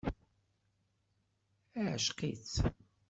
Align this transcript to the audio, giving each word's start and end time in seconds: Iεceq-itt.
Iεceq-itt. 1.81 2.55